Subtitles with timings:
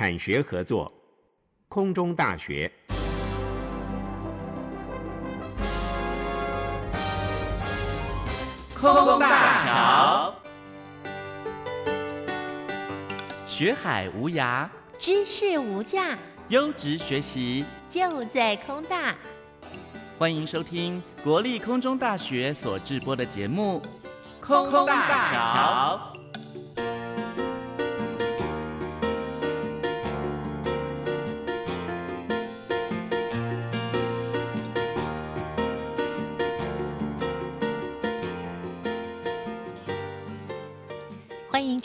[0.00, 0.90] 产学合作，
[1.68, 2.72] 空中大学。
[8.80, 10.34] 空中大桥，
[13.46, 14.66] 学海无涯，
[14.98, 16.16] 知识无价，
[16.48, 19.14] 优质学习就在空大。
[20.18, 23.82] 欢迎收听国立空中大学所制播的节目
[24.46, 26.02] 《空大桥》。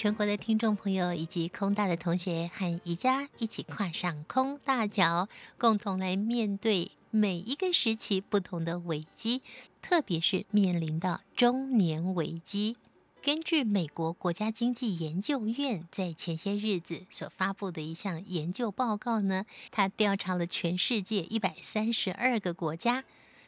[0.05, 9.41] 全国的听众朋友以及空大的同学和宜家一起跨上空大桥，共同来面对每一个时期不同的危机，
[9.81, 12.77] 特别是面临的中年危机。
[13.23, 23.03] 根据美国国家经济研究院在前些日子所发布的一项研究报告呢，他调查了全世界一百三十二个国家，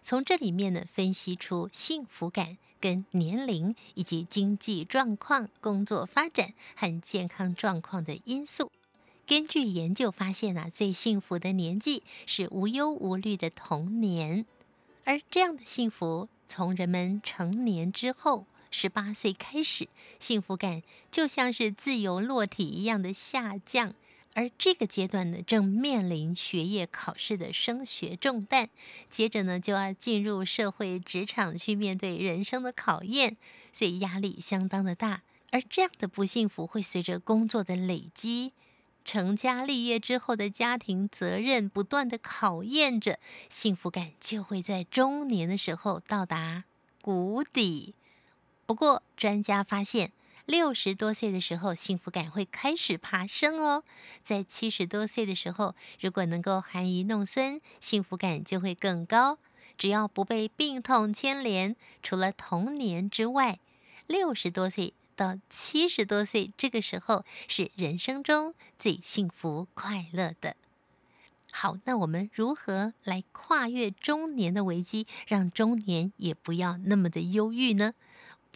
[0.07, 2.57] 从这里面呢分析出幸福感。
[2.79, 8.71] 跟年龄以及经济状况、工作发展和健康状况的因素，
[9.25, 14.45] 根据研究发现啊，最幸福的年纪是无忧无虑的童年，
[15.05, 23.95] 而这样的幸福从人们成年之后，十八岁开始，幸福感就像是自由落体一样的下降。
[24.37, 28.69] 而这个阶段呢，正面临学业考试的升学重担，
[29.09, 33.35] 接着呢，就要进入社会职场去面对人生的考验，
[33.73, 35.23] 所以压力相当的大。
[35.49, 38.53] 而这样的不幸福会随着工作的累积、
[39.03, 43.17] 成家立业之后的家庭责任不断的考验着，
[43.49, 46.65] 幸福感就会在中年的时候到达
[47.01, 47.95] 谷底。
[48.67, 50.11] 不过，专家发现，
[50.47, 53.83] 六十多岁的时候，幸福感会开始爬升哦。
[54.23, 59.39] 在七十多岁的时候，如果能够含饴弄孙，幸福感就会更高。
[59.77, 63.59] 只要不被病痛牵连，除了童年之外，
[64.07, 70.55] 六十多岁到七十多岁这个时候是人生中最幸福快乐的。
[71.51, 77.93] 好，那我们如何来跨越中年的危机，让中年也不要那么的忧郁呢？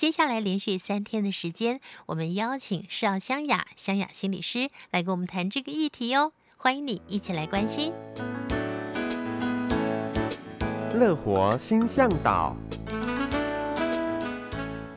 [0.01, 6.31] 接下来连续三天的时间，我们邀请邵香雅、香雅心理师来跟我们谈这个议题哦。
[6.57, 7.93] 欢迎你一起来关心。
[10.95, 12.57] 乐活心向导，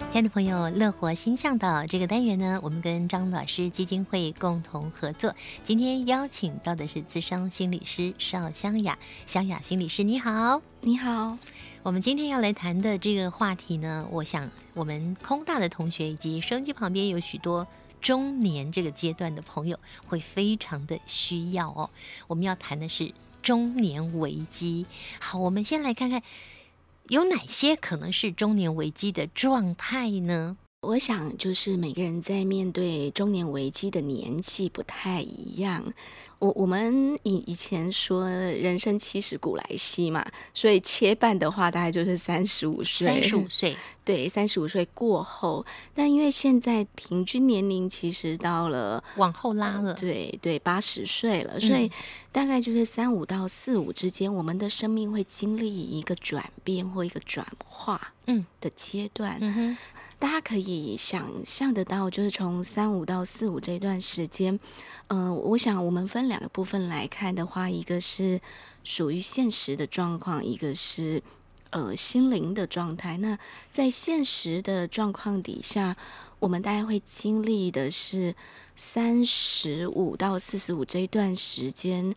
[0.09, 5.35] 亲爱的朋友，乐活心向导这个单元呢，我们跟张老师基金会共同合作。
[5.63, 11.37] 今天邀请到的是资深心理师邵香雅、香雅心理师，你好，你好。
[11.85, 17.69] 我们今天要来谈的这个话题呢，我想我们空大的同学以及收音机旁边有许多
[18.01, 21.91] 中年这个阶段的朋友会非常的需要哦。
[22.27, 23.13] 我们要谈的是
[23.43, 24.87] 中年危机。
[25.21, 26.23] 好，我们先来看看
[27.09, 30.57] 有哪些可能是中年危机的状态呢？
[30.81, 35.93] 我想，就是每个人在面对中年危机的年纪不太一样。
[36.45, 40.23] 我我们以以前说人生七十古来稀嘛，
[40.53, 43.07] 所以切半的话，大概就是三十五岁。
[43.07, 43.75] 三十五岁，
[44.05, 45.65] 对，三十五岁过后。
[45.95, 51.91] 但因为现在平均年龄其实到了往后拉了，对对，八十岁了，所以
[52.31, 59.39] 大概就是三五到四五之间，我们的生命会经历一个转变或一个转化嗯的阶段。
[59.41, 59.77] 嗯哼。
[60.17, 64.59] 大家可以想象得到，就是从三五到四五这段时间，
[65.09, 68.41] 嗯、呃，我想我们分两两个部分来看的话，一个是
[68.83, 71.23] 属于现实的状况，一个是
[71.71, 73.17] 呃心灵的状态。
[73.19, 73.39] 那
[73.71, 75.97] 在现实的状况底下，
[76.41, 78.35] 我们大概会经历的是
[78.75, 82.13] 三十五到四十五这一段时间。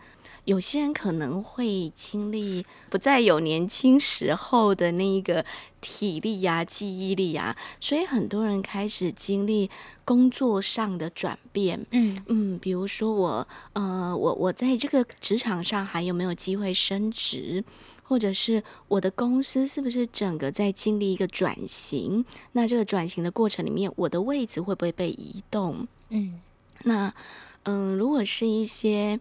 [0.47, 5.43] 有些人可能会经历不再有年轻时候的那一个
[5.81, 9.69] 体力呀、记忆力呀，所以很多人开始经历
[10.05, 11.85] 工作上的转变。
[11.91, 17.61] 嗯嗯，比如说我，呃，我我在这个职场上还有没有机会升职，
[18.03, 22.23] 或者是我的公司是不是整个在经历一个转型？
[22.53, 25.85] 那这个转型的过程里面，我的位置会不会被移动？
[26.07, 26.39] 嗯，
[26.83, 27.13] 那
[27.63, 29.19] 嗯、呃，如果是一些。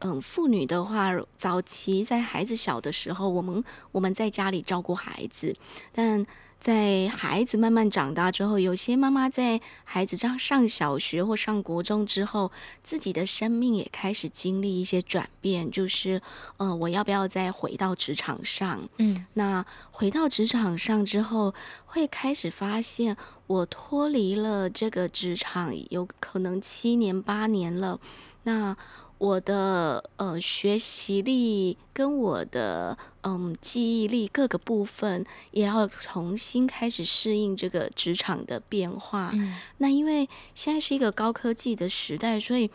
[0.00, 5.56] 嗯，妇女的话，早期在孩子小的时候，我们我们在家里照顾孩子，
[5.92, 6.26] 但
[6.60, 12.52] 在孩子慢慢长大之后，有些妈妈在孩子上上小学或上国中之后，
[12.82, 16.20] 自己的生命也开始经历一些转变，就是，
[16.58, 18.86] 呃，我要不要再回到职场上？
[18.98, 21.54] 嗯，那回到职场上之后，
[21.86, 23.16] 会开始发现，
[23.46, 27.98] 我脱离了这个职场，有可能七年八年了，
[28.42, 28.76] 那。
[29.18, 39.30] 我的呃学习力跟我的嗯记忆力各个部分也要重新开始适应这个职场的变化。
[39.32, 42.70] 嗯、那因为现在是一个高科技的时代，所以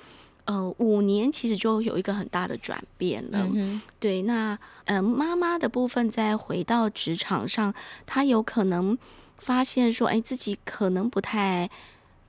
[0.45, 3.47] 呃五年其实就有一个很大的转变了。
[3.53, 7.71] 嗯、对，那呃妈妈的部分再回到职场上，
[8.07, 8.97] 她有可能
[9.37, 11.69] 发现说，哎，自己可能不太。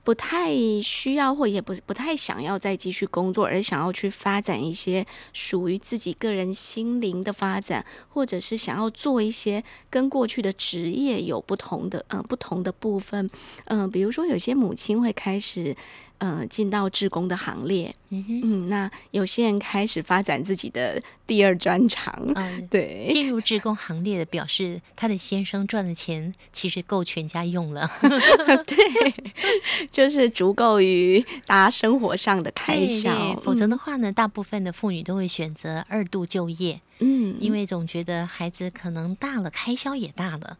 [0.03, 0.51] 不太
[0.81, 13.29] 需要，或也不不太想要再继续工作，而想要去发展一些属于自己个人心灵的发展，或者是想要做一些跟过去的职业有不同的呃不同的部分，
[13.65, 15.75] 嗯、比如说有些母亲会开始。
[16.25, 27.91] 嗯，进到志工的行列，嗯哼，嗯，那有些人开始发展自己的第二专长，嗯，对，进入志工行列的表示，他的先生赚的钱其实够全家用了，
[28.65, 29.13] 对，
[29.91, 33.35] 就是足够于大家生活上的开销。
[33.43, 40.57] 否则的话呢，大部分的妇女都会选择二度就业，嗯，因为总觉得孩子可能大了，开销也大了。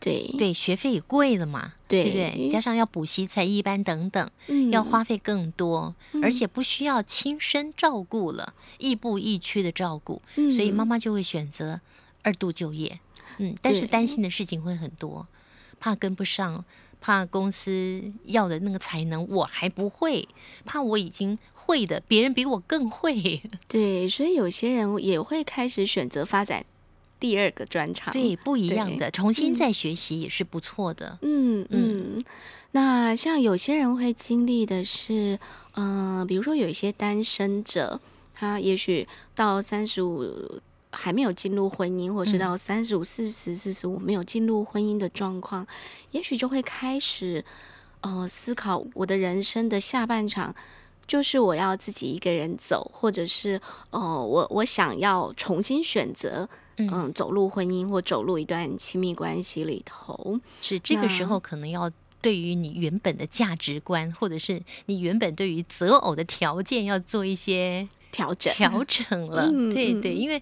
[0.00, 2.48] 对对，学费也贵了嘛，对，对不对？
[2.48, 11.80] 加上要补习、才艺班等等，嗯、要花费更多，嗯、而且不需要亲身照顾了，亦步亦趋的照顾，嗯、所以妈妈就会选择
[12.22, 13.00] 二度就业。
[13.38, 15.26] 嗯，但是担心的事情会很多，
[15.80, 16.64] 怕跟不上，
[17.00, 20.28] 怕公司要的那个才能我还不会，
[20.64, 23.42] 怕我已经会的别人比我更会。
[23.66, 26.64] 对，所以有些人也会开始选择发展。
[27.20, 31.18] 第二个专场，对，不一样的，重新再学习也是不错的。
[31.22, 32.24] 嗯嗯，嗯，
[32.72, 35.38] 那像有些人会经历的是，
[35.74, 38.00] 嗯、呃，比如说有一些单身者，
[38.34, 40.60] 他也许到三十五
[40.90, 45.66] 还没有进入婚姻，或是到三十五、四十、四十五没有进入婚姻的状况，
[46.12, 47.44] 也许就会开始，
[48.02, 50.54] 呃，思考我的人生的下半场，
[51.06, 53.60] 就是我要自己一个人走，或者是，
[53.90, 56.48] 呃，我我想要重新选择。
[56.78, 61.90] 嗯，走入婚姻或走入一段亲密关系里头，是这个时候可能要
[62.20, 69.50] 对于你原本的价值观，或者是你原本对于择偶的条件要做一些调整调整了。
[69.52, 70.40] 嗯、对对，因为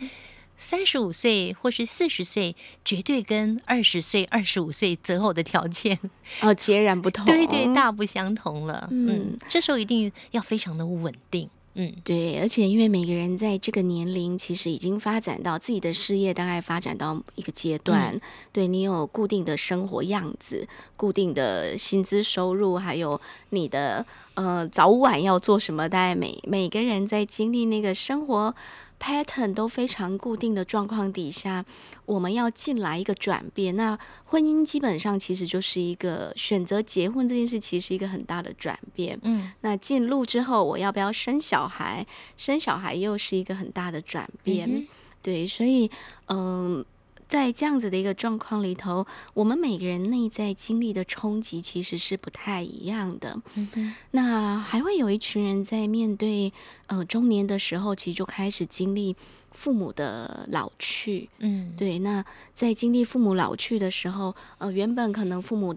[0.58, 5.98] 三十五岁或是四十岁，绝对跟二十岁、二十五岁择偶的条件
[6.40, 8.88] 哦截然不同，对对，大不相同了。
[8.90, 11.48] 嗯，嗯，这时候一定要非常的稳定。
[11.78, 18.20] 嗯，对，而且因为每个人在这个年龄，其实已经发展到自己的事业，大概发展到一个阶段，嗯、
[18.50, 23.20] 对你有固定的生活样子、固定的薪资收入，还有
[23.50, 28.54] 你的呃早晚要做什么，大概每每个人在经历那个生活。
[29.00, 31.64] Pattern 都非常固定的状况底下，
[32.04, 33.76] 我们要进来一个转变。
[33.76, 39.18] 那婚姻基本上其实就是一个选择结婚这件事，其实是一个很大的转变。
[39.22, 42.06] 嗯，那进入之后，我要不要生小孩？
[42.36, 44.68] 生小孩又是一个很大的转变。
[44.70, 44.86] 嗯、
[45.22, 45.90] 对，所以
[46.28, 46.84] 嗯。
[47.28, 53.36] 在这样子的一个状况里头，我们每个人内在经历的冲击其实是不太一样的。
[53.54, 56.52] 嗯，那还会有一群人在面对
[56.86, 59.16] 呃中年的时候，其实就开始经历
[59.50, 61.28] 父母的老去。
[61.38, 61.98] 嗯，对。
[61.98, 62.24] 那
[62.54, 65.74] 在经历父母老去的时候，呃，原本可能父母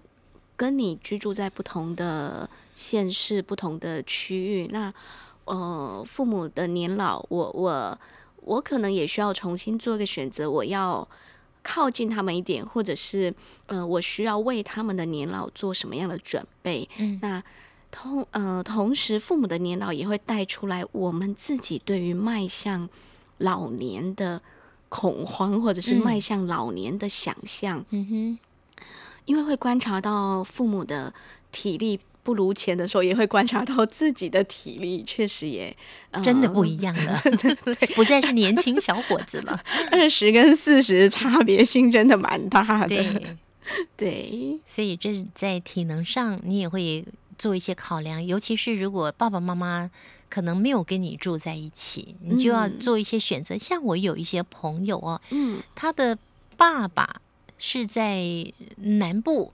[0.56, 4.94] 跟你居住在不同的县市、不同的区域，那
[5.46, 7.98] 呃，父母的年老，我我
[8.42, 11.08] 我可能也需要重新做一个选择，我要。
[11.62, 13.34] 靠近他们一点，或者是，
[13.66, 16.88] 呃，我需要为他们的年老做什么样的准备？
[16.98, 17.42] 嗯，那
[17.90, 22.88] 同呃同时，父母的年老也会带出来我们自己对于迈向
[23.38, 24.40] 老年的
[24.88, 27.84] 恐慌，或者是迈向老年的想象。
[27.90, 28.38] 嗯
[28.76, 28.82] 哼，
[29.24, 31.12] 因为会观察到父母的
[31.52, 32.00] 体力。
[32.22, 35.74] 不如前的时候，也会观察到自己的体力确实也、
[36.10, 37.22] 呃、 真的不一样了，
[37.96, 39.58] 不再是年轻小伙子了。
[39.90, 42.88] 二十跟四十差别性真的蛮大的。
[42.88, 43.36] 对，
[43.96, 47.04] 对，所以这是在体能上，你也会
[47.38, 48.24] 做一些考量。
[48.24, 49.90] 尤其是如果爸爸妈妈
[50.28, 53.54] 可能没有跟你住在一起，你就要做一些选择。
[53.54, 56.18] 嗯、像我有一些朋友哦，嗯，他的
[56.56, 57.22] 爸爸。
[57.62, 58.24] 是在
[58.76, 59.52] 南部，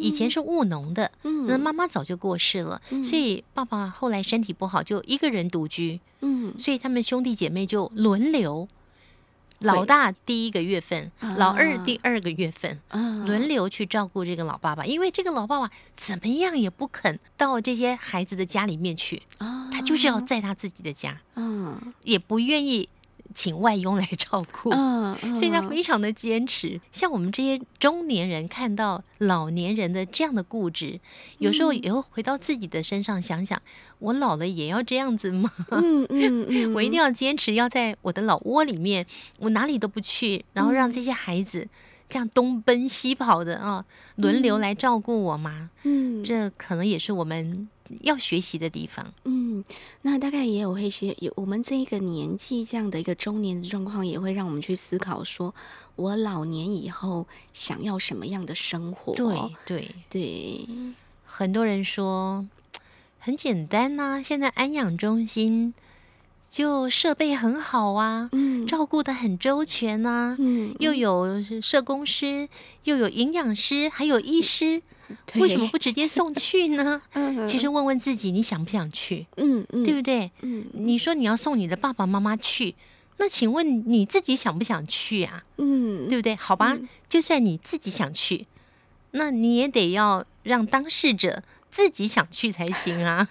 [0.00, 8.66] 以前是务农的，嗯、那妈妈早就过世了，嗯、所以爸爸后来身体不好，就一个人独居，嗯，所以他们兄弟姐妹就轮流，
[9.60, 22.88] 老大第一个月份，啊、老二第二个月份，啊、轮流去照顾这个老爸爸，因为这个老爸爸怎么样也不肯到这些孩子的家里面去，啊、他就是要在他自己的家，嗯，也不愿意。
[23.34, 26.80] 请外佣来照顾，嗯嗯、 所以他非常的坚持。
[26.92, 31.00] 像我们这些中年人看到老年人的这样的固执，
[31.38, 33.60] 有时候也会回到自己的身上想想：
[33.98, 35.50] 我老了也要这样子吗？
[35.70, 39.04] 嗯嗯 嗯、我一定要坚持要在我的老窝里面，
[39.40, 41.68] 我哪里都不去，然后让这些孩子
[42.08, 43.84] 这样东奔西跑的啊，
[44.16, 45.70] 轮流来照顾我吗？
[45.82, 47.68] 嗯，这可能也是我们。
[48.00, 49.62] 要学习的地方，嗯，
[50.02, 55.54] 那大概也有一些，有我们这一个年纪这样的一个中年的状况，也会让我们去思考说，说
[55.96, 59.14] 我老年以后想要什么样的生活？
[59.14, 59.36] 对
[59.66, 59.94] 对。
[60.08, 60.68] 对，
[61.24, 62.46] 很多人说
[63.18, 65.74] 很简单呐、啊，现在安养中心
[66.54, 72.48] 就设备很好啊，嗯，照顾的很周全呐、啊，嗯，又有社工师，
[72.84, 74.80] 又有营养师，还有医师。
[75.34, 77.02] 为什么不直接送去呢？
[77.14, 79.26] 嗯、其实问问自己，你想不想去？
[79.36, 80.30] 嗯嗯，对不对？
[80.42, 82.76] 嗯，你说你要送你的爸爸妈妈去，
[83.16, 85.42] 那请问你自己想不想去啊？
[85.58, 86.36] 嗯，对不对？
[86.36, 88.46] 好吧，嗯、就算你自己想去，
[89.10, 91.42] 那你也得要让当事者。
[91.74, 93.28] 自己想去才行啊，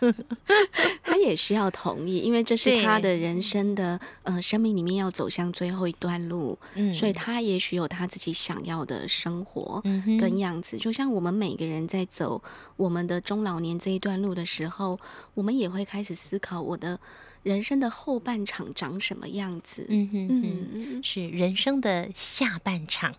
[1.01, 9.81] 他也需要同意，因为这是他的人生的呃生命里面要走向最后一段路，嗯，所以他也许有他自己想要的生活
[10.19, 10.75] 跟样子。
[10.75, 12.43] 嗯、就像我们每个人在走
[12.75, 15.00] 我们的中老年这一段路的时候，
[15.35, 17.00] 我们也会开始思考我的
[17.43, 19.85] 人生的后半场长什么样子。
[19.88, 23.15] 嗯嗯，是人生的下半场。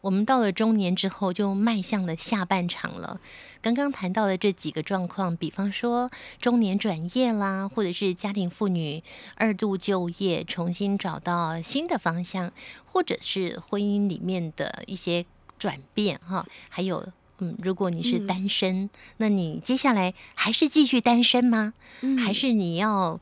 [0.00, 3.20] 我们到了中年之后，就迈向了下半场了。
[3.60, 9.02] 刚刚谈到的这几个状况，比方说中年转业啦，或者是家庭妇女
[9.34, 12.50] 二度就业，重新找到新的方向，
[12.86, 15.26] 或者是婚姻里面的一些
[15.58, 16.46] 转变哈。
[16.70, 17.06] 还有，
[17.38, 21.74] 嗯，如果你是单身，嗯、那你接下来还是继续单身吗？
[22.00, 23.20] 嗯、还是你要？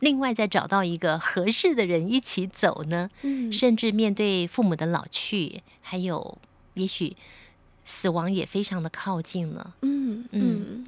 [0.00, 6.38] 另外再找到一个合适的人一起走呢，嗯，甚至面对父母的老去，还有
[6.74, 7.16] 也许
[7.84, 10.84] 死亡也非常的靠近了，嗯嗯，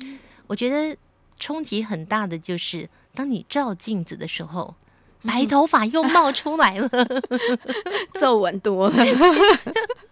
[0.47, 0.97] 我觉得
[1.39, 4.75] 冲击很大的就是当你照镜子的时候，
[5.23, 6.89] 白头发又冒出来了，
[8.15, 8.97] 皱纹多了。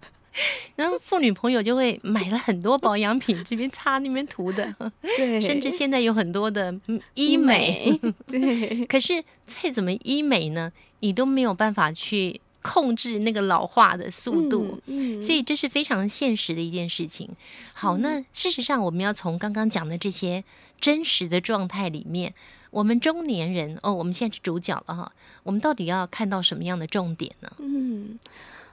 [0.79, 6.73] 然后妇女朋友就会买了很多保养品，这边擦那边涂的， 对，甚至现在有很多的
[7.15, 8.87] 医美， 对。
[8.87, 17.29] 可是再怎么医美呢，你都没有办法去控制那个老化的速度，嗯，嗯，所以这是非常现实的一件事情。
[17.73, 20.45] 好，那事实上我们要从刚刚讲的这些
[20.81, 22.33] 真实的状态里面，
[22.71, 27.51] 我们中年人哦，我们现在是主角了哈，我们到底要看到什么样的重点呢？
[27.59, 28.17] 嗯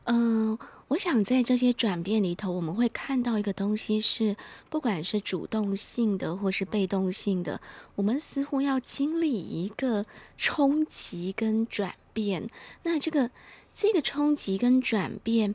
[0.04, 0.52] 嗯。
[0.52, 0.60] 呃
[0.96, 4.38] 我想在这些转变里头，我们会看到一个东西是，
[4.70, 7.60] 不管是主动性的或是被动性的，
[7.96, 10.06] 我们似乎要经历一个
[10.38, 12.48] 冲击跟转变。
[12.84, 13.30] 那这个
[13.74, 15.54] 这个冲击跟转变，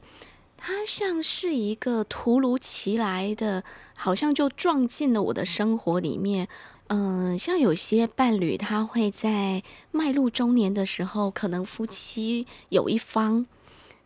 [0.59, 6.49] 它像是一个突如其来的，好像就撞进了我的生活里面。
[6.89, 13.47] 嗯、像有些伴侣，他会在迈入中年的时候，可能夫妻有一方。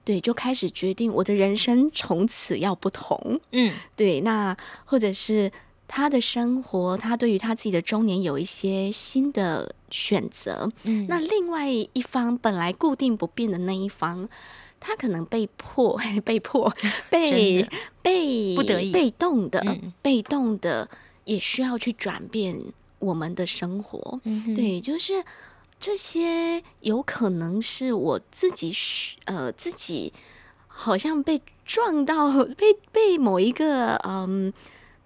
[0.04, 3.40] 对，就开始决定我的人生从此要不同。
[3.52, 5.50] 嗯，对，那或者是
[5.88, 10.70] 他的生活，他对于他自己的中年有一些新的选择。
[10.82, 14.28] 嗯，那另外一方本来固定不变的那一方，
[14.78, 16.70] 他可能被迫、 被迫、
[17.08, 17.68] 被的
[18.02, 20.86] 被不得已、被动的、嗯、被动的，
[21.24, 22.60] 也需要去转变
[22.98, 24.20] 我们的生活。
[24.24, 25.24] 嗯，对，就是。
[25.78, 28.72] 这些有可能是我自己，
[29.26, 30.12] 呃，自己
[30.66, 34.52] 好像被撞到， 被被某一个嗯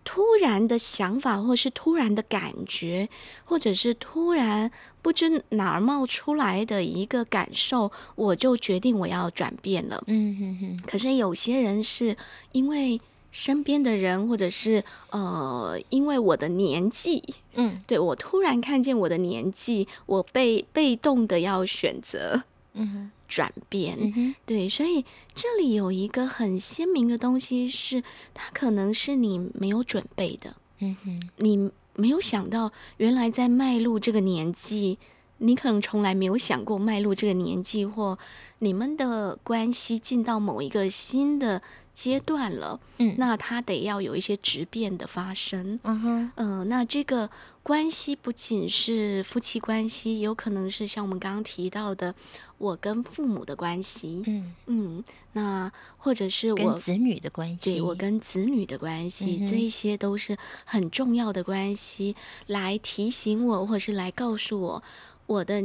[0.05, 3.09] 突然的想法，或是突然的感觉，
[3.45, 4.71] 或者是突然
[5.03, 10.03] 不知哪儿冒出来的一个感受，我就决定我要转变了。
[10.07, 10.81] 嗯哼哼。
[10.87, 12.17] 可是有些人是
[12.53, 13.01] 因为。
[13.31, 17.23] 身边的人，或者是呃，因为我的年纪，
[17.55, 22.43] 嗯，对，我突然看见我的年纪，我被被动的要选择，
[22.75, 25.05] 嗯，转变，嗯哼，对，所以
[25.35, 34.99] 这里有一个很鲜明的东西是，它可能是你没有准备的，嗯哼，你没有想到，原来在迈入这个年纪。
[35.41, 38.19] 你可能从来没有想过迈入这个年纪，或
[38.59, 41.63] 你们的关系进到某一个新的
[41.99, 47.29] 阶段了，嗯，那他得要有一些质变的发生，嗯哼，嗯、呃，那这个
[47.65, 52.15] 关系不仅是夫妻关系，有可能是像我们刚刚提到的，
[52.59, 54.55] 我跟父母的关系，嗯。
[54.67, 62.15] 嗯，那或者是我跟子女的关系，对，我跟子女的关系，嗯、这一些都是很重要的关系，
[62.47, 64.83] 来提醒我，或者是来告诉我，
[65.27, 65.65] 我的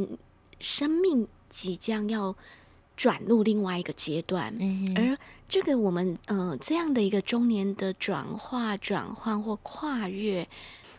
[0.58, 2.34] 生命即将要。
[2.96, 10.48] 转入另外一个阶段，嗯、而这个我们呃这样的一个中年的转化、转换或跨越，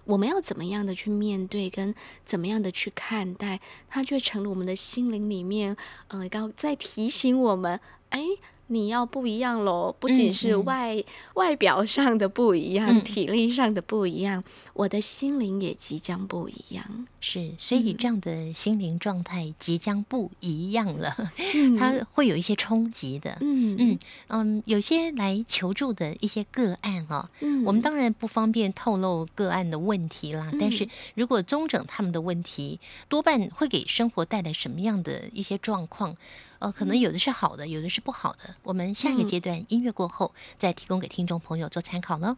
[0.03, 1.93] 我们要怎么样的去面对，跟
[2.25, 3.59] 怎么样的去看待，
[3.89, 5.75] 它就成了我们的心灵里面
[6.07, 8.21] 呃，刚在提醒我们，哎。
[8.67, 11.05] 你要不一样喽，不仅是外、嗯嗯、
[11.35, 14.43] 外表上的不一样，嗯、体力上的不一样，
[14.73, 17.07] 我的心灵也即将不一样。
[17.19, 21.15] 是，所以这样的心灵状态即将不一样了，
[21.55, 23.37] 嗯、它会有一些冲击的。
[23.41, 30.49] 嗯嗯嗯，有些来求助的一些个案哦，嗯、我们当然不方便透露个案的问题啦。
[30.51, 32.79] 嗯、但是如果中整他们的问题，
[33.09, 36.15] 多半会给生活带来什么样的一些状况？
[36.59, 38.55] 呃，可能有的是好的，有的是不好的。
[38.63, 42.37] 我们下一个阶段音乐过后，再提供给听众朋友做参考了。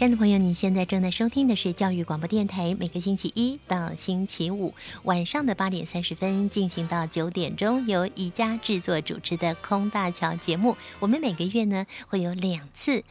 [0.00, 10.74] 亲爱的朋友，你现在正在收听的是教育广播电台，每个星期一到星期五晚上的八点三十分进行到九点钟，由宜家制作主持的空大桥节目。
[11.00, 13.04] 我们每个月呢会有两次。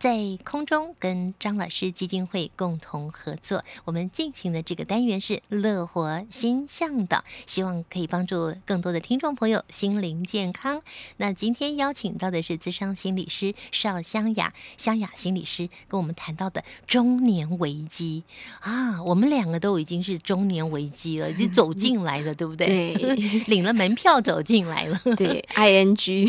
[0.00, 10.80] 在空中跟张老师基金会共同合作，我们进行的这个单元是乐活心向导，希望可以帮助更多的听众朋友心灵健康。
[11.18, 18.24] 那今天邀请到的是资商心理师邵香雅，香雅心理师跟我们谈到的中年危机
[18.60, 22.94] 啊，我们两个都已经是中年危机了，已经走进来了，对不对？
[22.94, 23.14] 对，
[23.48, 26.26] 领了门票走进来了， 对，I N G。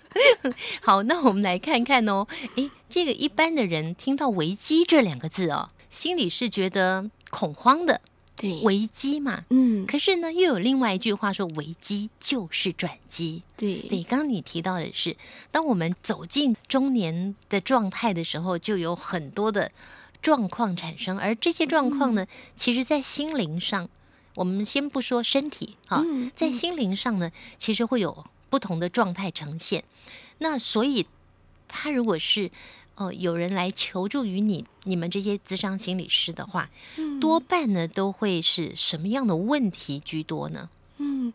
[0.82, 2.70] 好，那我们来看看哦，诶。
[2.92, 8.02] 这个一般的人听到“危机”这两个字哦，心里是觉得恐慌的。
[8.36, 9.86] 对，危机嘛，嗯。
[9.86, 15.16] 可是呢，又有另外一句话说：“危机就是转机。”对对，刚刚你提到的是，
[15.50, 19.72] 当我们走进中年的状态的时候，就有很多的
[20.20, 23.88] 状况产生，而这些状况呢，嗯、其实在心灵上，
[24.34, 29.82] 我们先不说身体啊，嗯、在心灵上呢，其实会有不同的状态呈现。
[30.38, 31.06] 那所以，
[31.68, 32.50] 他如果是
[32.94, 40.68] 哦，有人来求助于你，你们这些咨商心理师的话，嗯、多半呢都会是什么样的问题居多呢？
[40.98, 41.32] 嗯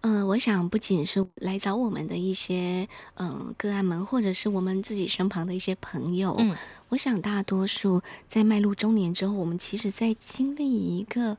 [0.00, 6.56] 嗯、呃，我想不仅是来找我们的一些嗯、呃、个案们，或者是我们自己身旁的一些朋友，嗯，
[6.88, 11.38] 我想大多数在迈入中年之后，我们其实在经历一个，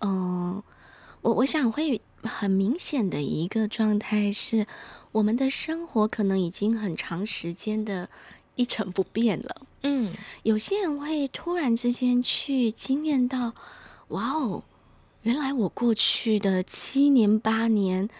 [0.00, 0.64] 嗯、呃，
[1.22, 4.66] 我我想会很明显的一个状态是，
[5.12, 8.10] 我们的生活可能已经很长时间的。
[8.58, 9.56] 一成不变了。
[9.84, 13.54] 嗯，有些人会突然之间去惊艳到，
[14.08, 14.64] 哇哦，
[15.22, 18.10] 原来我过去的七年八年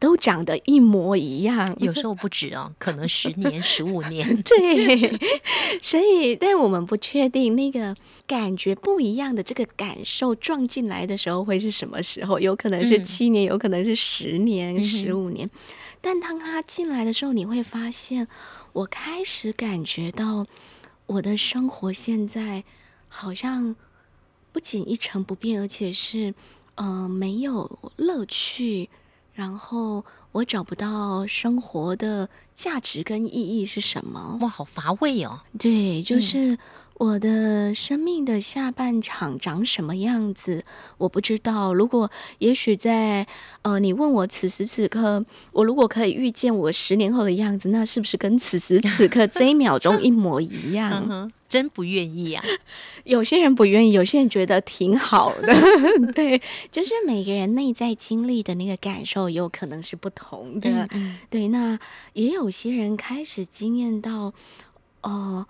[0.00, 1.76] 都长得一模一样。
[1.78, 4.42] 有时候不止哦，可能十年、 十五年。
[4.42, 5.20] 对，
[5.80, 7.94] 所以，但我们不确定那个
[8.26, 12.40] 感觉不一样的这个感受撞进来的时候会是什么时候？
[12.40, 15.48] 有可能是七年，嗯、有可能是十年、十五年。
[16.00, 18.26] 但当他进来的时候，你会发现。
[18.72, 20.46] 我开始感觉到，
[21.06, 22.62] 我的生活现在
[23.08, 23.74] 好像
[24.52, 26.32] 不仅一成不变，而且是，
[26.76, 28.88] 呃，没有乐趣。
[29.40, 34.36] 然后我找不到生活的价值跟意义是什么？
[34.42, 35.40] 哇，好乏味哦！
[35.58, 36.58] 对，就是。
[37.00, 40.62] 嗯我的生命的下半场长什么样子，
[40.98, 41.72] 我不知道。
[41.72, 42.10] 如果
[42.40, 43.26] 也许在
[43.62, 51.06] 呃，你问我此时此刻，我如果可以预见我十年后的样子，那是不是跟此时此刻这一秒钟一模一样？
[51.08, 52.44] 嗯、真不愿意啊！
[53.04, 55.54] 有些人不愿意，有些人觉得挺好的。
[56.12, 60.68] 对，就是每个人内在经历的那个感受有可能是不同的。
[60.68, 61.78] 嗯嗯对，那
[62.12, 64.34] 也有些人开始经验到，
[65.00, 65.46] 哦、呃。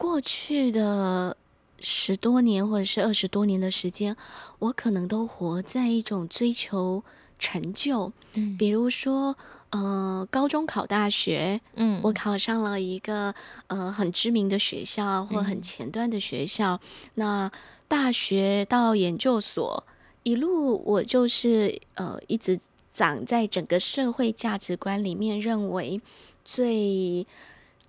[0.00, 1.36] 过去的
[1.78, 4.16] 十多年或者是二十多年的时间，
[4.58, 7.04] 我可能都活在一种追求
[7.38, 9.36] 成就，嗯，比如说，
[9.68, 13.34] 呃，高中考大学，嗯，我考上了一个
[13.66, 16.80] 呃很知名的学校或很前端的学校，嗯，
[17.16, 17.52] 那
[17.86, 19.84] 大学到研究所
[20.22, 22.58] 一路我就是呃一直
[22.90, 26.00] 长在整个社会价值观里面认为
[26.42, 27.26] 最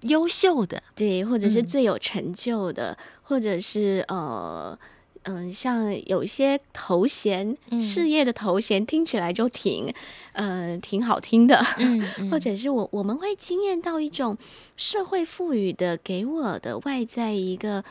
[0.02, 4.78] 优秀的，对，或者是最有成就的，嗯、或者是呃。
[5.26, 9.94] 嗯，像有一些头衔，嗯、事业的头衔听起来就挺，
[10.34, 14.36] 呃，挺好听的，嗯嗯、 或者是我我们会惊艳到一种
[14.76, 17.84] 社会赋予的给我的外在一个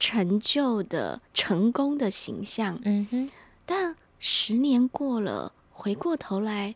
[0.00, 3.30] 成就的成功的形象，嗯哼，
[3.64, 6.74] 但十年过了，回过头来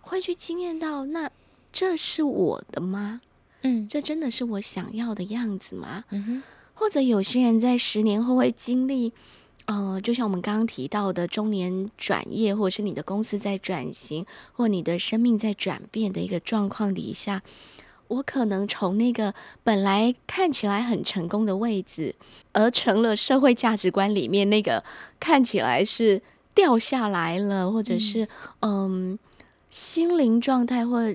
[0.00, 1.30] 会去惊艳到，那
[1.72, 3.20] 这是我的吗？
[3.62, 6.04] 嗯，这真的是我想要的样子吗？
[6.10, 6.42] 嗯哼。
[6.74, 9.12] 或者有些人在十年后会经历，
[9.66, 17.42] 呃，就像我们刚刚提到的中年转业，或者是你的公司在转型，或你的生命在转变的一个状况底下，
[18.08, 22.14] 我可能从那个本来看起来很成功的位置，
[22.52, 24.82] 而成了社会价值观里面那个
[25.20, 26.22] 看起来是
[26.54, 28.26] 掉下来了，或者是
[28.60, 29.18] 嗯，
[29.68, 31.14] 心灵状态或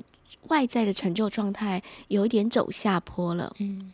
[0.49, 3.91] 外在的成就状态有一点走下坡了，嗯。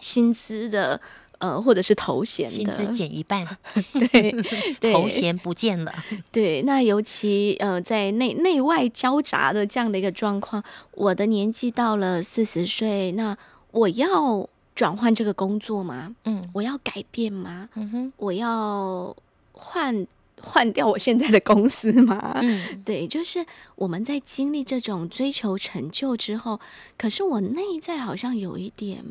[0.00, 1.00] 薪资的，
[1.38, 3.44] 呃，或者是头衔的，薪资减一半，
[4.12, 4.30] 对，
[4.78, 5.92] 对头衔不见了。
[6.30, 13.36] 对，那尤其呃，在内内外交杂的这样的一个状况，我的年纪到了四十岁，那
[13.72, 16.14] 我要转换这个工作吗？
[16.26, 17.68] 嗯，我要改变吗？
[17.74, 19.16] 嗯哼，我要
[19.50, 20.06] 换
[20.42, 22.38] 换掉我现在的公司吗？
[22.42, 23.44] 嗯，对，就是
[23.76, 26.60] 我们在经历这种追求成就之后，
[26.96, 29.04] 可是我内在好像有一点。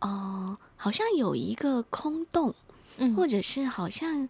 [0.00, 2.54] 哦、呃，好像有一个空洞，
[2.96, 4.28] 嗯，或者是好像，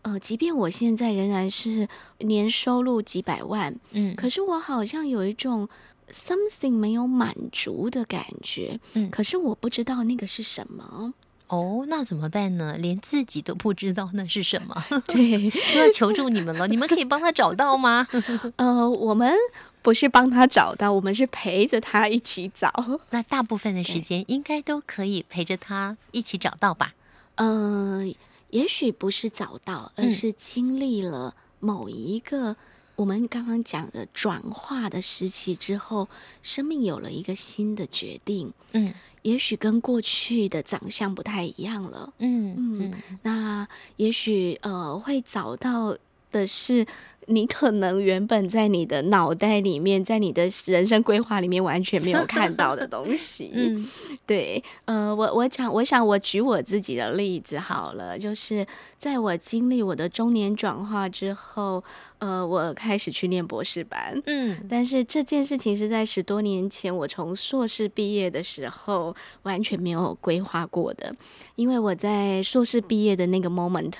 [0.00, 1.86] 呃，即便我现在仍然是
[2.20, 5.68] 年收入几百万，嗯，可是我好像有一种
[6.10, 11.12] something 没有满足的感觉，嗯，可是我不知道那个是什么。
[11.52, 12.76] 哦，那怎么办呢？
[12.78, 16.66] 连自己都不知道那是什么， 对，就要求助你们了。
[16.66, 18.08] 你们可以帮他找到吗？
[18.56, 19.34] 呃，我们。
[19.82, 22.72] 不是帮他找到，我们是陪着他一起找。
[23.10, 26.94] 那大部分的时间应该都可以陪着他一起找到吧？
[27.34, 28.14] 嗯、呃，
[28.50, 32.54] 也许不是找到，而是经历了某一个
[33.02, 36.08] 我们刚刚讲的转化的时期之后，
[36.40, 38.52] 生命有了一个新的决定。
[38.74, 42.12] 嗯，也许跟过去的长相不太一样了。
[42.18, 45.98] 嗯嗯，那也许呃会找到
[46.30, 46.86] 的是。
[47.26, 53.50] 你可能原本在你的脑袋里面，在你的人生规划里面完全没有看到的东西。
[53.54, 53.88] 嗯，
[54.26, 58.66] 对，呃，我我讲，我想我举我自己的例子好了，就是
[58.98, 61.82] 在我经历我的中年转化之后，
[62.18, 64.20] 呃，我开始去念博士班。
[64.26, 71.14] 嗯，但是这件事情是在十多年前，我从硕士毕业的时候完全没有规划过的，
[71.54, 73.94] 因为我在硕士毕业的那个 moment，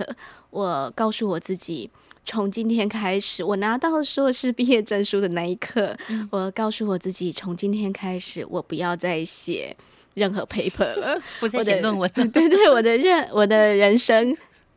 [0.51, 1.89] 我告诉我自己。
[2.25, 9.77] 从今天开始，我拿到硕士毕业证书的那一刻，嗯、我告诉我自己，从今天开始，我不要再写
[10.15, 12.27] 任何 paper 了， 不再写论文了。
[12.31, 14.37] 对对，我的任我的人生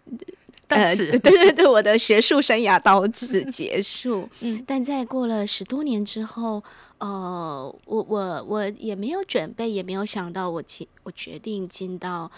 [0.67, 4.27] 到此、呃，对对对，我的学术生涯到此结束。
[4.39, 6.63] 嗯，但在过了十多年之后，
[6.97, 10.63] 呃，我我我也没有准备，也没有想到我，我
[11.03, 12.31] 我决定进到。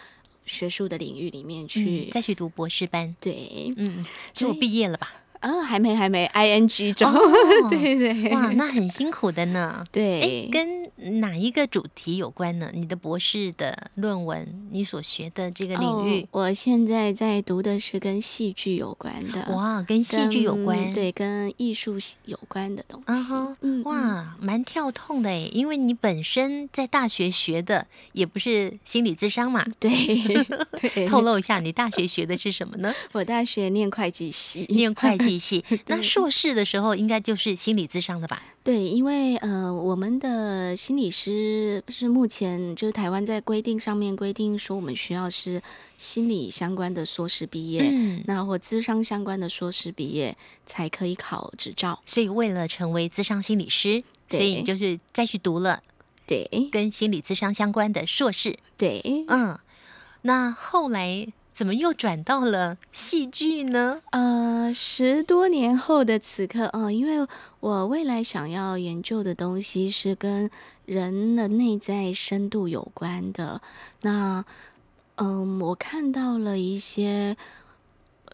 [0.48, 3.16] 学术的领域里面去，嗯、再去读博士班。
[3.20, 5.14] 对，嗯，就毕业了吧？
[5.40, 7.20] 啊，还没，还没，I N G 中，哦、
[7.70, 9.86] 对对，哇，那很辛苦的呢。
[9.92, 12.70] 对，跟哪一个主题有关呢？
[12.74, 19.48] 你的博士的论文，你所学的这个领域，哦、我现在在读的是跟戏剧有关的。
[19.56, 23.06] 哇，跟戏剧有关，对，跟艺术有关的东西。
[23.08, 29.66] 嗯哼，嗯，哇，蛮跳痛的诶，因为你本身在大学学的也不是心理智商嘛。
[29.80, 32.94] 对，透露一下，你大学学的是什么呢？
[33.14, 35.38] 我大学念会计系，念会计。
[35.48, 38.42] 系，那硕士的时候应该就是心理智商的吧？
[38.68, 45.62] 对，因为呃，我们的心理师是目前就是台湾在规定上面规定说，我们需要是
[45.98, 51.98] 心理相关的硕士毕业，嗯，那或咨商相关的硕士毕业才可以考执照。
[52.06, 55.82] 所以为了成为咨商心理师，所以你就是再去读了
[56.26, 58.58] 对跟心理咨商相关的硕士。
[58.76, 59.58] 对，嗯，
[60.24, 61.26] 那后来。
[61.58, 64.00] 怎么又转到了戏剧呢？
[64.12, 67.28] 呃，十多年后的此刻，哦、因为
[67.60, 70.52] 我未来想要研究的东西是跟
[70.86, 73.60] 人的内在深度有关的。
[74.04, 74.46] 那，
[75.16, 77.36] 嗯、我看到了一些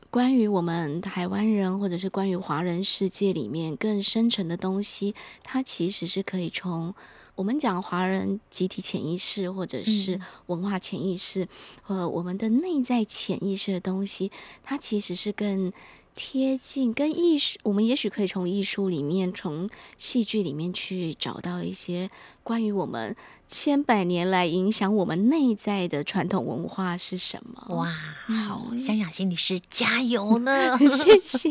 [0.10, 6.94] 关于我们台湾人，或者是关于华人世界里面更深层的东西，它其实是可以从。
[7.36, 11.48] 我们讲华人集体潜意识，或者是文化潜意识，
[11.82, 14.32] 和、嗯、我们的内在潜意识的东西，
[14.64, 15.74] 它其实是更
[16.16, 22.10] 贴近跟艺术，我们也许可以从艺术里面、从戏剧里面去找到一些
[22.44, 23.16] 关于我们
[23.48, 27.76] 千百年来影响我们内在的传统文化是什么。
[27.76, 27.88] 哇，
[28.28, 30.78] 好，湘雅心理师加油呢！
[30.90, 31.50] 谢谢，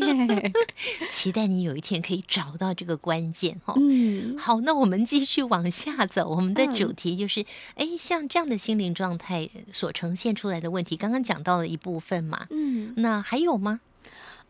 [1.09, 3.73] 期待你有一天可以找到这个关键哈。
[3.77, 7.41] 嗯，好，那我们继续往下走，我们的主题就是，
[7.75, 13.81] 哎、嗯，像这样的心灵状态所呈现出来的问题，刚刚讲到了一部分嘛，嗯，那还有吗？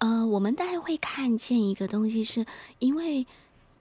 [0.04, 2.46] 呃，我们大概会看见一个东西，是
[2.80, 3.26] 因为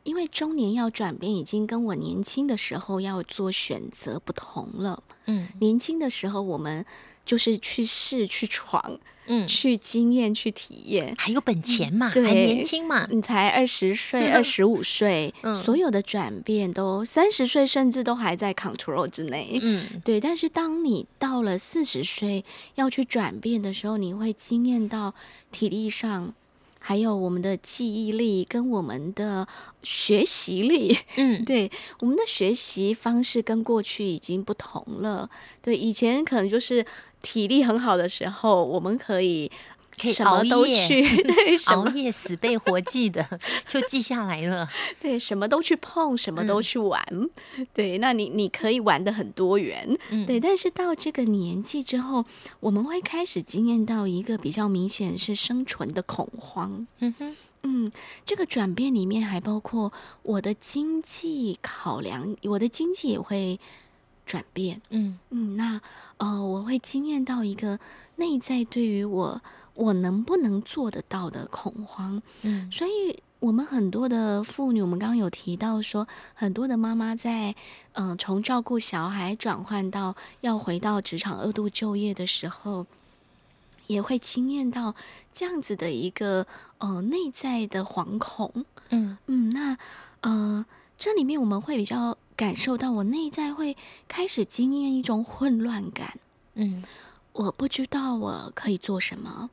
[0.04, 5.02] 因为中年要转变，已经跟我年轻的时候要做选择不同了。
[5.26, 6.86] 嗯，年轻的时候我们
[7.24, 8.98] 就是去试、去闯。
[9.26, 20.20] 嗯，去经验，去体验，还有本钱嘛，对，还年轻嘛，你才二十岁、二十五岁，嗯，所有的转变都三十岁，甚至都还在 control 之内，嗯， 对。
[20.20, 25.14] 但是当你到了四十岁要去转变的时候，你会惊艳到
[25.52, 26.34] 体力上，
[26.80, 29.46] 还有我们的记忆力跟我们的
[29.84, 35.30] 学习力，嗯， 对，我们的学习方式跟过去已经不同了，
[35.62, 36.84] 对，以前可能就是。
[37.22, 39.50] 体力很好的时候，我们可以
[40.00, 41.04] 可以什么都去，
[41.68, 43.24] 熬夜死背活记的
[43.68, 44.68] 就记下来了。
[45.00, 47.00] 对，什么都去碰，什么都去玩。
[47.10, 49.96] 嗯、对，那你你可以玩的很多元。
[50.10, 52.24] 嗯、对，但是到这个年纪之后，
[52.60, 56.86] 我们会开始经验到一个比较明显是生存的恐慌。
[57.00, 57.92] 嗯哼，嗯，
[58.24, 63.60] 这个转变里面还包括我的经济考量，我的经济也会。
[64.24, 65.18] 转变，嗯。
[65.30, 65.80] 嗯，那
[66.18, 67.78] 呃，我会惊艳到一个
[68.16, 69.40] 内在对于我
[69.74, 77.54] 我能不能做得到的恐慌，嗯，所以我们很多的妇女，我们刚刚有提到说，很多的妈妈在
[77.94, 82.86] 嗯、呃、从照顾小孩转换到要回到职场二度就业的时候，
[83.86, 84.94] 也会惊艳到
[85.34, 86.46] 这样子的一个
[86.78, 89.18] 呃内在的惶恐，嗯。
[89.26, 89.76] 嗯，那
[90.20, 90.64] 呃
[90.96, 92.16] 这里面我们会比较。
[92.36, 93.76] 感受到我内在会
[94.08, 96.18] 开始经验一种混乱感，
[96.54, 96.82] 嗯，
[97.32, 99.50] 我不知道我可以做什么，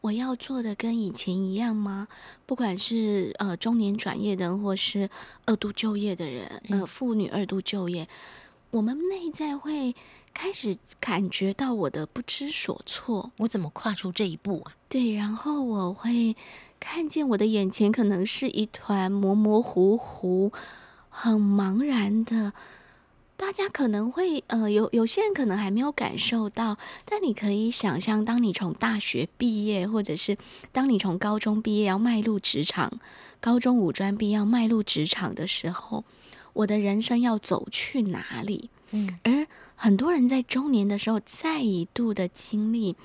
[0.00, 2.08] 我要做的跟以前一样吗？
[2.46, 5.10] 不管是呃中年转业的人，或是
[5.44, 8.08] 二度就业的人，呃妇女二度就业，
[8.70, 9.94] 我们内在会
[10.32, 14.72] 开始感觉到我的不知所措，我怎么跨出这一步啊？
[14.88, 16.36] 对，然后我会
[16.80, 20.52] 看见我的眼前可能是一团模模糊糊。
[21.14, 22.52] 很茫然的，
[23.36, 30.38] 大家可能会呃，有有些人可能还没有感受到，但你可以想象，当你从大学毕业，或者是
[30.72, 32.98] 当你从高中毕业要迈入职场，
[33.40, 36.04] 高中五专毕业要迈入职场的时候，
[36.54, 38.70] 我的人生要走去哪里？
[38.92, 39.46] 嗯，而
[39.76, 42.96] 很多人在中年的时候再一度的经历，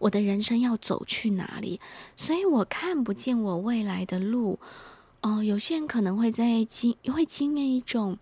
[0.00, 1.80] 我的人生要走去哪里？
[2.16, 4.58] 所以我看不见我未来的路。
[5.22, 8.18] 哦、呃，有些人可能会在经会经验一种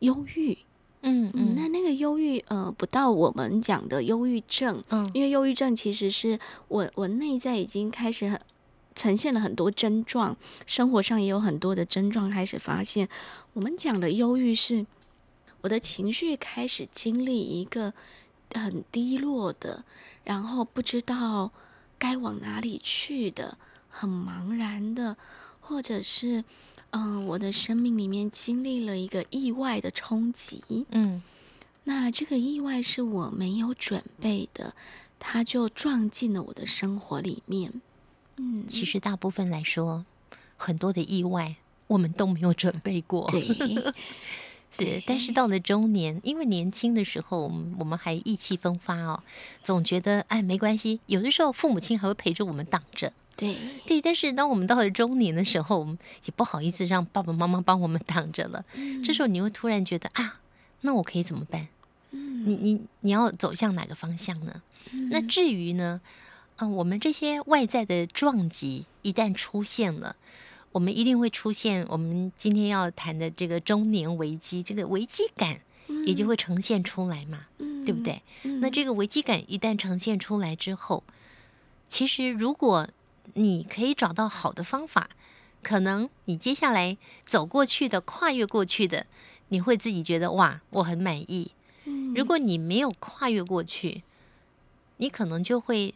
[0.00, 0.58] 忧郁，
[1.00, 8.40] 嗯嗯，嗯，那那个忧郁，呃，不到我们讲的忧郁症，嗯，因为忧郁症其实是我我内在已经开始很
[8.94, 13.08] 呈现了很多症状，生活上也有很多的症状开始发现。
[13.54, 14.84] 我们讲的忧郁是
[15.60, 17.94] 我的情绪开始经历一个
[18.52, 19.84] 很低落的，
[20.24, 21.52] 然后不知道
[21.98, 23.56] 该往哪里去的，
[23.88, 25.16] 很茫然的。
[25.72, 26.44] 或者是，
[26.90, 31.22] 嗯、呃，我的生命里面经历了一个意外的冲击，嗯，
[31.84, 34.74] 那这个意外是我没有准备的，
[35.18, 37.80] 它就撞进了我的生活里面，
[38.36, 40.04] 嗯，其实大部分来说，
[40.58, 41.56] 很多的意外
[41.86, 43.42] 我们都没有准备过，对，
[44.70, 49.22] 是，但是到了中年，因为年轻的时候，我们还意气风发哦，
[49.62, 53.10] 总觉得哎没关系，有的时候父母亲还会陪着我们挡着。
[53.36, 58.64] 对对，但是当我们到了中年的时候，我们也不好意思让爸爸妈妈帮我们挡着了。
[58.74, 60.40] 嗯、这时候你会突然觉得啊，
[60.82, 61.68] 那我可以怎么办？
[62.10, 64.62] 嗯、你你你要走向哪个方向呢？
[64.92, 66.00] 嗯、那至于呢，
[66.56, 70.14] 嗯、呃，我们这些外在的撞击一旦出现了，
[70.72, 75.60] 我们一定会出现我们今天要谈的这个中年危机，这个危机感
[76.06, 78.22] 也就会呈现出来嘛，嗯、对不对？
[78.42, 81.02] 嗯、那这个危机感一旦呈现出来之后，
[81.88, 82.88] 其实如果
[83.34, 85.10] 你可以找到好的方法，
[85.62, 89.06] 可能你接下来走过去的、跨越过去的，
[89.48, 91.52] 你会自己觉得哇，我很满意。
[91.84, 94.02] 嗯，如果你没有跨越过去，
[94.98, 95.94] 你可能就会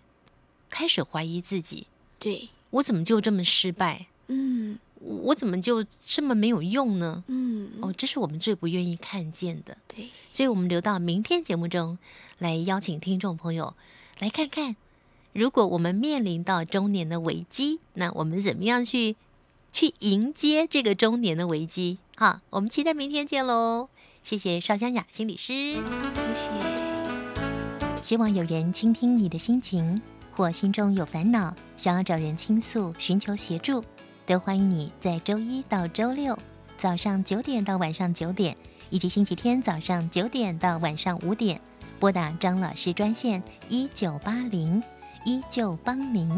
[0.70, 1.86] 开始怀疑自己。
[2.18, 4.06] 对，我怎么就这么失败？
[4.28, 7.22] 嗯，我怎么就这么没有用呢？
[7.26, 9.76] 嗯，哦，这是我们最不愿意看见的。
[9.86, 11.98] 对，所以我们留到明天节目中
[12.38, 13.74] 来邀请听众朋友
[14.18, 14.76] 来看看。
[15.36, 19.16] 如果我们面临到中年的危机，那我们怎么样去
[19.70, 21.98] 去迎接这个中年的危机？
[22.16, 23.90] 好，我们期待明天见喽！
[24.22, 26.50] 谢谢邵香雅心理师，谢谢。
[28.00, 30.00] 希望有人倾听你的心情，
[30.32, 33.84] 或心中有烦恼，想要找人倾诉、寻求协助，
[34.24, 36.38] 都欢迎你在周一到周六
[36.78, 38.56] 早上九点到晚上九点，
[38.88, 41.60] 以及星期天早上九点到晚上五点，
[42.00, 44.82] 拨打张老师专线一九八零。
[45.26, 46.30] 依旧帮您。